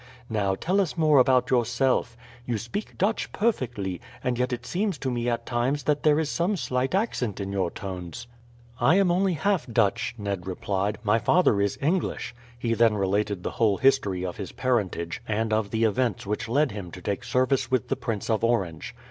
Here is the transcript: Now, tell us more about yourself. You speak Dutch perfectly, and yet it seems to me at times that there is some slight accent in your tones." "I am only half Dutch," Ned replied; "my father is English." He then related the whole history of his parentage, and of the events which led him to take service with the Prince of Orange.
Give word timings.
Now, 0.31 0.55
tell 0.55 0.81
us 0.81 0.97
more 0.97 1.19
about 1.19 1.51
yourself. 1.51 2.17
You 2.47 2.57
speak 2.57 2.97
Dutch 2.97 3.31
perfectly, 3.31 4.01
and 4.23 4.39
yet 4.39 4.51
it 4.51 4.65
seems 4.65 4.97
to 4.97 5.11
me 5.11 5.29
at 5.29 5.45
times 5.45 5.83
that 5.83 6.01
there 6.01 6.19
is 6.19 6.27
some 6.27 6.57
slight 6.57 6.95
accent 6.95 7.39
in 7.39 7.51
your 7.51 7.69
tones." 7.69 8.25
"I 8.79 8.95
am 8.95 9.11
only 9.11 9.33
half 9.33 9.67
Dutch," 9.67 10.15
Ned 10.17 10.47
replied; 10.47 10.97
"my 11.03 11.19
father 11.19 11.61
is 11.61 11.77
English." 11.83 12.33
He 12.57 12.73
then 12.73 12.95
related 12.95 13.43
the 13.43 13.51
whole 13.61 13.77
history 13.77 14.25
of 14.25 14.37
his 14.37 14.51
parentage, 14.53 15.21
and 15.27 15.53
of 15.53 15.69
the 15.69 15.83
events 15.83 16.25
which 16.25 16.49
led 16.49 16.71
him 16.71 16.89
to 16.93 17.01
take 17.03 17.23
service 17.23 17.69
with 17.69 17.89
the 17.89 17.95
Prince 17.95 18.27
of 18.27 18.43
Orange. 18.43 18.95